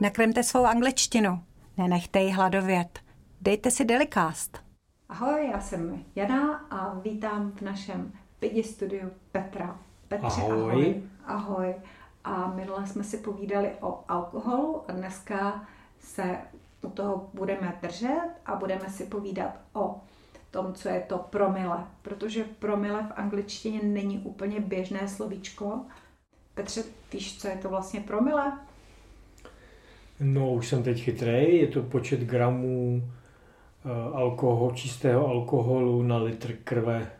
Nakremte 0.00 0.42
svou 0.42 0.64
angličtinu. 0.64 1.42
Nenechte 1.76 2.20
ji 2.20 2.30
hladovět. 2.32 2.98
Dejte 3.40 3.70
si 3.70 3.84
Delicast. 3.84 4.58
Ahoj, 5.08 5.48
já 5.52 5.60
jsem 5.60 6.04
Jana 6.16 6.56
a 6.70 6.94
vítám 6.94 7.52
v 7.52 7.60
našem 7.60 8.12
pidi 8.40 8.62
studiu 8.64 9.10
Petra. 9.32 9.78
Petře, 10.08 10.26
Ahoj. 10.42 10.52
ahoj. 10.62 11.02
Ahoj. 11.26 11.74
A 12.24 12.46
minule 12.46 12.86
jsme 12.86 13.04
si 13.04 13.16
povídali 13.16 13.70
o 13.80 14.04
alkoholu 14.08 14.82
a 14.88 14.92
dneska 14.92 15.66
se 16.00 16.38
u 16.82 16.90
toho 16.90 17.30
budeme 17.34 17.78
držet 17.82 18.30
a 18.46 18.54
budeme 18.54 18.88
si 18.90 19.04
povídat 19.04 19.50
o 19.72 20.00
tom, 20.50 20.74
co 20.74 20.88
je 20.88 21.00
to 21.00 21.18
promile, 21.18 21.86
protože 22.02 22.44
promile 22.44 23.02
v 23.02 23.12
angličtině 23.16 23.80
není 23.82 24.18
úplně 24.18 24.60
běžné 24.60 25.08
slovíčko. 25.08 25.80
Petře, 26.54 26.82
víš, 27.12 27.40
co 27.40 27.48
je 27.48 27.56
to 27.56 27.68
vlastně 27.68 28.00
promile? 28.00 28.58
No, 30.20 30.52
už 30.52 30.68
jsem 30.68 30.82
teď 30.82 31.02
chytrý. 31.02 31.58
Je 31.58 31.66
to 31.66 31.82
počet 31.82 32.20
gramů 32.20 33.02
uh, 33.84 34.16
alkohol, 34.16 34.72
čistého 34.72 35.26
alkoholu 35.26 36.02
na 36.02 36.16
litr 36.16 36.52
krve 36.64 37.10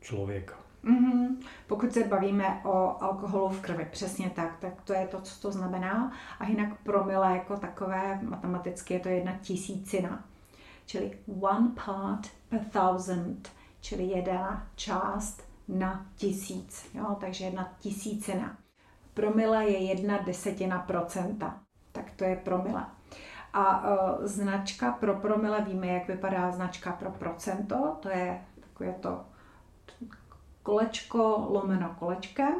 člověka. 0.00 0.54
Mm-hmm. 0.84 1.36
Pokud 1.66 1.92
se 1.92 2.04
bavíme 2.04 2.60
o 2.64 3.02
alkoholu 3.02 3.48
v 3.48 3.60
krvi, 3.60 3.88
přesně 3.90 4.30
tak, 4.30 4.56
tak 4.60 4.82
to 4.82 4.92
je 4.92 5.06
to, 5.06 5.20
co 5.20 5.40
to 5.40 5.52
znamená. 5.52 6.12
A 6.38 6.44
jinak 6.44 6.82
promile 6.82 7.36
jako 7.36 7.56
takové, 7.56 8.20
matematicky 8.22 8.94
je 8.94 9.00
to 9.00 9.08
jedna 9.08 9.32
tisícina. 9.42 10.24
Čili 10.86 11.18
one 11.40 11.72
part 11.84 12.28
per 12.48 12.60
thousand, 12.64 13.48
čili 13.80 14.04
jedna 14.04 14.66
část 14.74 15.42
na 15.68 16.06
tisíc. 16.16 16.86
Jo? 16.94 17.16
Takže 17.20 17.44
jedna 17.44 17.72
tisícina. 17.80 18.56
Promile 19.14 19.64
je 19.64 19.78
jedna 19.78 20.18
desetina 20.18 20.78
procenta. 20.78 21.60
Tak 21.92 22.10
to 22.10 22.24
je 22.24 22.36
promile. 22.36 22.84
A 23.52 23.80
uh, 23.80 24.26
značka 24.26 24.92
pro 24.92 25.14
promile, 25.14 25.60
víme, 25.60 25.86
jak 25.86 26.08
vypadá 26.08 26.50
značka 26.50 26.92
pro 26.92 27.10
procento, 27.10 27.96
to 28.00 28.08
je 28.08 28.44
takové 28.60 28.92
to 28.92 29.24
kolečko 30.62 31.46
lomeno 31.50 31.96
kolečkem 31.98 32.54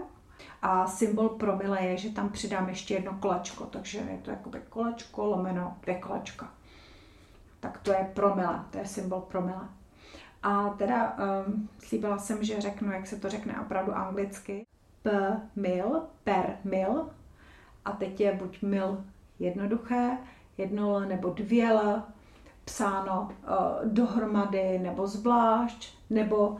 a 0.62 0.86
symbol 0.86 1.28
promile 1.28 1.82
je, 1.82 1.98
že 1.98 2.10
tam 2.10 2.28
přidám 2.28 2.68
ještě 2.68 2.94
jedno 2.94 3.18
kolečko, 3.20 3.64
takže 3.64 3.98
je 3.98 4.18
to 4.22 4.30
jakoby 4.30 4.60
kolečko 4.68 5.26
lomeno 5.26 5.76
dvě 5.82 5.94
kolečka. 5.94 6.50
Tak 7.60 7.78
to 7.78 7.92
je 7.92 8.10
promile, 8.14 8.64
to 8.70 8.78
je 8.78 8.86
symbol 8.86 9.20
promile. 9.20 9.68
A 10.42 10.68
teda 10.68 11.16
um, 11.46 11.68
slíbila 11.78 12.18
jsem, 12.18 12.44
že 12.44 12.60
řeknu, 12.60 12.92
jak 12.92 13.06
se 13.06 13.20
to 13.20 13.30
řekne 13.30 13.60
opravdu 13.60 13.96
anglicky. 13.96 14.66
Per 15.02 15.40
mil, 15.56 16.02
per 16.24 16.56
mil. 16.64 17.10
A 17.84 17.92
teď 17.92 18.20
je 18.20 18.32
buď 18.32 18.62
mil 18.62 19.04
jednoduché, 19.42 20.18
jedno 20.58 20.90
L 20.96 21.00
nebo 21.00 21.28
dvě 21.28 21.70
L, 21.70 22.02
psáno 22.64 23.28
uh, 23.30 23.92
dohromady 23.92 24.78
nebo 24.78 25.06
zvlášť, 25.06 25.98
nebo 26.10 26.56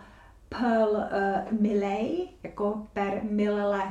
per 0.49 0.89
uh, 0.89 1.61
milej, 1.61 2.29
jako 2.43 2.87
per 2.93 3.21
milele. 3.23 3.83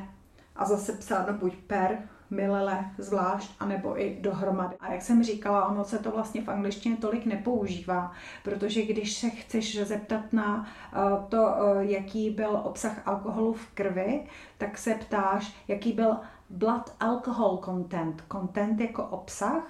A 0.56 0.66
zase 0.66 0.94
psáno 0.94 1.34
buď 1.34 1.56
per 1.68 1.98
milele 2.30 2.86
zvlášť, 2.98 3.52
anebo 3.60 4.02
i 4.02 4.18
dohromady. 4.22 4.76
A 4.80 4.94
jak 4.94 5.02
jsem 5.02 5.24
říkala, 5.24 5.66
ono 5.66 5.84
se 5.84 6.00
to 6.00 6.12
vlastně 6.12 6.42
v 6.42 6.50
angličtině 6.50 6.98
tolik 6.98 7.26
nepoužívá, 7.26 8.12
protože 8.44 8.82
když 8.82 9.14
se 9.14 9.30
chceš 9.30 9.84
zeptat 9.84 10.34
na 10.34 10.58
uh, 10.96 11.26
to, 11.30 11.56
jaký 11.80 12.30
byl 12.30 12.62
obsah 12.64 13.08
alkoholu 13.08 13.54
v 13.54 13.68
krvi, 13.68 14.24
tak 14.58 14.78
se 14.78 14.94
ptáš, 14.94 15.56
jaký 15.68 15.94
byl 15.94 16.18
blood 16.52 16.94
alcohol 17.00 17.58
content. 17.66 18.24
Content 18.32 18.82
jako 18.82 19.04
obsah, 19.04 19.64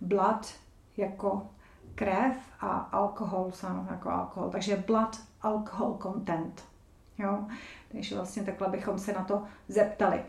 blood 0.00 0.54
jako 0.96 1.46
krev 1.94 2.36
a 2.60 2.68
alkohol 2.78 3.50
sám 3.52 3.88
jako 3.90 4.10
alkohol. 4.10 4.50
Takže 4.50 4.84
blood 4.86 5.20
alcohol 5.42 5.98
content. 6.02 6.64
Jo? 7.18 7.46
Takže 7.92 8.14
vlastně 8.14 8.42
takhle 8.42 8.68
bychom 8.68 8.98
se 8.98 9.12
na 9.12 9.24
to 9.24 9.42
zeptali. 9.68 10.24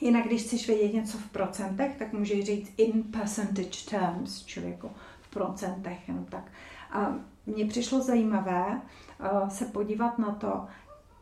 Jinak, 0.00 0.26
když 0.26 0.42
chceš 0.42 0.66
vědět 0.66 0.94
něco 0.94 1.18
v 1.18 1.30
procentech, 1.30 1.96
tak 1.98 2.12
můžeš 2.12 2.44
říct 2.44 2.72
in 2.76 3.02
percentage 3.02 3.90
terms, 3.90 4.44
čili 4.44 4.70
jako 4.70 4.90
v 5.20 5.30
procentech, 5.30 6.08
jenom 6.08 6.24
tak. 6.24 6.44
A 6.90 7.14
mně 7.46 7.66
přišlo 7.66 8.00
zajímavé 8.00 8.80
uh, 9.20 9.48
se 9.48 9.64
podívat 9.64 10.18
na 10.18 10.34
to, 10.34 10.66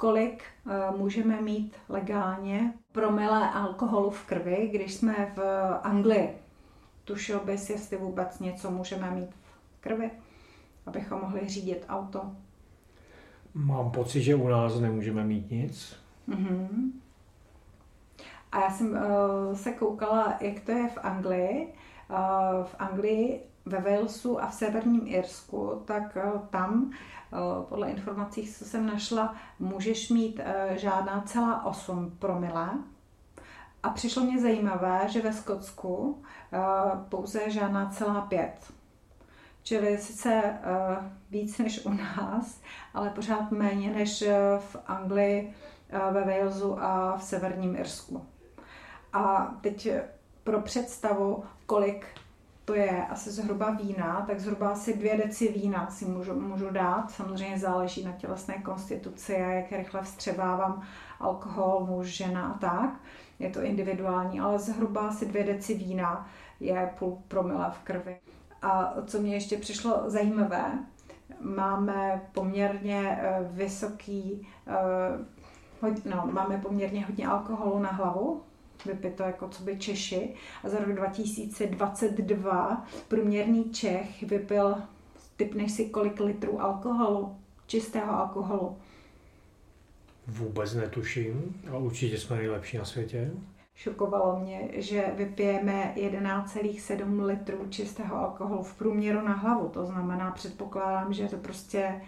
kolik 0.01 0.43
uh, 0.67 0.99
můžeme 0.99 1.41
mít 1.41 1.77
legálně 1.89 2.73
promile 2.93 3.51
alkoholu 3.51 4.11
v 4.11 4.25
krvi, 4.25 4.71
když 4.73 4.95
jsme 4.95 5.33
v 5.37 5.41
Anglii. 5.83 6.39
Tušil 7.05 7.41
bys, 7.41 7.71
jestli 7.71 7.97
vůbec 7.97 8.39
něco 8.41 8.71
můžeme 8.71 9.11
mít 9.11 9.31
v 9.31 9.81
krvi, 9.81 10.11
abychom 10.87 11.21
mohli 11.21 11.49
řídit 11.49 11.85
auto. 11.89 12.33
Mám 13.55 13.91
pocit, 13.91 14.23
že 14.23 14.35
u 14.35 14.49
nás 14.49 14.81
nemůžeme 14.81 15.25
mít 15.25 15.51
nic. 15.51 15.97
Mm-hmm. 16.29 16.93
A 18.53 18.61
já 18.61 18.71
jsem 18.71 18.91
uh, 18.91 19.55
se 19.55 19.73
koukala, 19.73 20.35
jak 20.41 20.61
to 20.61 20.73
je 20.73 20.89
v 20.89 20.99
Anglii. 21.03 21.75
Uh, 22.11 22.65
v 22.65 22.75
Anglii, 22.79 23.41
ve 23.67 23.81
Walesu 23.81 24.43
a 24.43 24.47
v 24.47 24.55
severním 24.55 25.03
Irsku, 25.07 25.83
tak 25.85 26.17
uh, 26.17 26.41
tam, 26.51 26.83
uh, 26.85 27.65
podle 27.65 27.91
informací, 27.91 28.53
co 28.53 28.65
jsem 28.65 28.87
našla, 28.87 29.35
můžeš 29.59 30.11
mít 30.11 30.41
uh, 30.41 30.77
žádná 30.77 31.21
celá 31.21 31.65
8 31.65 32.17
promile. 32.19 32.71
A 33.83 33.91
přišlo 33.91 34.23
mě 34.23 34.41
zajímavé, 34.41 35.01
že 35.09 35.23
ve 35.23 35.33
Skotsku 35.33 36.23
pouze 37.09 37.51
žádná 37.51 37.91
celá 37.91 38.21
5. 38.21 38.73
Čili 39.63 39.99
sice 39.99 40.59
víc 41.31 41.59
než 41.59 41.87
u 41.87 41.91
nás, 41.91 42.61
ale 42.95 43.11
pořád 43.11 43.51
méně 43.51 43.91
než 43.91 44.25
v 44.59 44.77
Anglii, 44.87 45.55
ve 46.11 46.25
Walesu 46.25 46.83
a 46.83 47.17
v 47.17 47.23
severním 47.23 47.77
Irsku. 47.77 48.27
A 49.13 49.55
teď 49.61 49.89
pro 50.45 50.61
představu, 50.61 51.45
kolik 51.67 52.07
to 52.71 52.77
je 52.77 53.07
asi 53.07 53.31
zhruba 53.31 53.71
vína, 53.71 54.25
tak 54.27 54.41
zhruba 54.41 54.69
asi 54.69 54.99
dvě 54.99 55.17
deci 55.17 55.53
vína 55.53 55.91
si 55.91 56.05
můžu, 56.05 56.41
můžu 56.41 56.71
dát. 56.71 57.11
Samozřejmě 57.11 57.59
záleží 57.59 58.05
na 58.05 58.13
tělesné 58.13 58.55
konstituci 58.55 59.37
a 59.37 59.51
jak 59.51 59.73
rychle 59.73 60.03
vstřebávám 60.03 60.83
alkohol, 61.21 61.87
muž, 61.87 62.07
žena 62.07 62.49
a 62.49 62.59
tak. 62.59 62.91
Je 63.39 63.51
to 63.51 63.63
individuální, 63.63 64.41
ale 64.41 64.59
zhruba 64.59 65.09
asi 65.09 65.27
dvě 65.27 65.45
deci 65.45 65.75
vína 65.75 66.29
je 66.61 66.91
půl 66.99 67.23
promile 67.29 67.71
v 67.71 67.79
krvi. 67.79 68.19
A 68.63 68.95
co 69.07 69.19
mě 69.19 69.35
ještě 69.35 69.57
přišlo 69.57 70.03
zajímavé, 70.07 70.79
máme 71.41 72.23
poměrně 72.33 73.21
vysoký, 73.51 74.49
no, 76.05 76.29
máme 76.33 76.59
poměrně 76.59 77.07
hodně 77.07 77.27
alkoholu 77.27 77.79
na 77.79 77.91
hlavu, 77.91 78.43
vypito 78.87 79.23
jako 79.23 79.49
co 79.49 79.63
by 79.63 79.79
Češi. 79.79 80.35
A 80.65 80.69
za 80.69 80.79
rok 80.79 80.95
2022 80.95 82.87
průměrný 83.09 83.71
Čech 83.71 84.23
vypil, 84.23 84.75
typneš 85.37 85.73
si 85.73 85.85
kolik 85.89 86.21
litrů 86.21 86.63
alkoholu, 86.63 87.37
čistého 87.67 88.13
alkoholu. 88.13 88.79
Vůbec 90.27 90.75
netuším, 90.75 91.63
ale 91.71 91.79
určitě 91.79 92.19
jsme 92.19 92.37
nejlepší 92.37 92.79
na 92.79 92.85
světě. 92.85 93.31
Šokovalo 93.75 94.41
mě, 94.41 94.69
že 94.73 95.13
vypijeme 95.17 95.95
11,7 95.97 97.25
litrů 97.25 97.67
čistého 97.71 98.17
alkoholu 98.17 98.63
v 98.63 98.75
průměru 98.75 99.21
na 99.21 99.33
hlavu. 99.33 99.69
To 99.69 99.87
znamená, 99.87 100.31
předpokládám, 100.31 101.13
že 101.13 101.29
to 101.29 101.37
prostě 101.37 102.01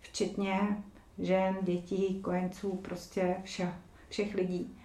včetně 0.00 0.82
žen, 1.18 1.56
dětí, 1.62 2.20
kojenců, 2.22 2.76
prostě 2.76 3.36
všech, 3.44 3.68
všech 4.08 4.34
lidí 4.34 4.76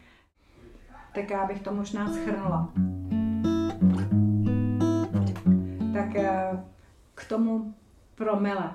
tak 1.13 1.29
já 1.29 1.45
bych 1.45 1.61
to 1.61 1.73
možná 1.73 2.13
schrnula. 2.13 2.69
Tak 5.93 6.15
eh, 6.15 6.63
k 7.15 7.25
tomu 7.25 7.73
promile. 8.15 8.71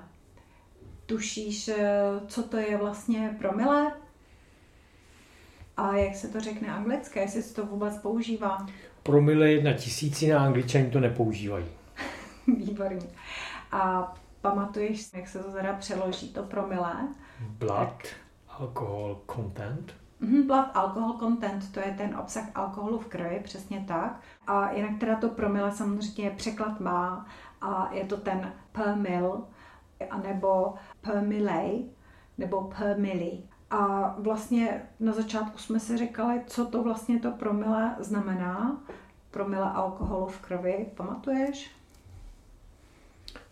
Tušíš, 1.06 1.68
eh, 1.68 1.80
co 2.26 2.42
to 2.42 2.56
je 2.56 2.76
vlastně 2.76 3.36
promile? 3.38 3.92
A 5.76 5.96
jak 5.96 6.14
se 6.14 6.28
to 6.28 6.40
řekne 6.40 6.68
anglicky, 6.68 7.18
jestli 7.18 7.42
se 7.42 7.54
to 7.54 7.66
vůbec 7.66 7.98
používá? 7.98 8.66
Promile 9.02 9.50
jedna 9.50 9.72
tisícina, 9.72 10.44
angličani 10.44 10.90
to 10.90 11.00
nepoužívají. 11.00 11.66
Výborně. 12.46 13.06
A 13.72 14.14
pamatuješ, 14.40 15.12
jak 15.12 15.28
se 15.28 15.38
to 15.38 15.52
teda 15.52 15.72
přeloží, 15.72 16.28
to 16.28 16.42
promile? 16.42 17.08
Blood, 17.40 18.02
tak. 18.02 18.08
alcohol 18.48 19.20
content. 19.34 19.94
Blood 20.20 20.66
alcohol 20.74 21.18
content, 21.18 21.72
to 21.72 21.80
je 21.80 21.94
ten 21.98 22.16
obsah 22.16 22.44
alkoholu 22.54 22.98
v 22.98 23.06
krvi, 23.06 23.40
přesně 23.44 23.84
tak. 23.88 24.20
A 24.46 24.72
jinak 24.72 24.98
teda 25.00 25.16
to 25.16 25.28
promile 25.28 25.72
samozřejmě 25.72 26.30
překlad 26.30 26.80
má 26.80 27.26
a 27.60 27.92
je 27.92 28.04
to 28.04 28.16
ten 28.16 28.52
per 28.72 28.96
mil, 28.96 29.44
anebo 30.10 30.74
per 31.00 31.22
milej, 31.22 31.84
nebo 32.38 32.72
per 32.78 32.98
mili. 32.98 33.42
A 33.70 34.14
vlastně 34.18 34.82
na 35.00 35.12
začátku 35.12 35.58
jsme 35.58 35.80
si 35.80 35.96
říkali, 35.96 36.40
co 36.46 36.66
to 36.66 36.82
vlastně 36.82 37.18
to 37.18 37.30
promile 37.30 37.96
znamená, 37.98 38.82
promile 39.30 39.70
alkoholu 39.70 40.26
v 40.26 40.38
krvi, 40.38 40.86
pamatuješ? 40.94 41.70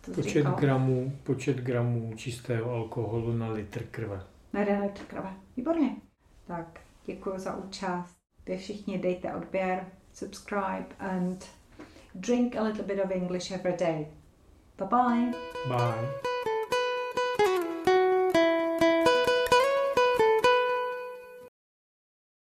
To 0.01 0.11
počet 0.11 0.45
gramů, 0.45 1.11
počet 1.23 1.57
gramů 1.57 2.13
čistého 2.15 2.71
alkoholu 2.71 3.33
na 3.33 3.49
litr 3.49 3.83
krve. 3.83 4.23
Na 4.53 4.59
jeden 4.59 4.81
litr 4.81 5.03
krve. 5.03 5.33
Výborně. 5.57 5.95
Tak, 6.47 6.79
děkuji 7.05 7.39
za 7.39 7.55
účast. 7.55 8.15
Vy 8.45 8.57
všichni 8.57 8.97
dejte 8.97 9.33
odběr, 9.35 9.85
subscribe 10.13 10.85
and 10.99 11.45
drink 12.15 12.55
a 12.55 12.63
little 12.63 12.83
bit 12.83 13.05
of 13.05 13.11
English 13.11 13.51
every 13.51 13.77
day. 13.77 14.07
Bye 14.77 14.87
bye. 14.87 15.31
Bye. 15.67 16.34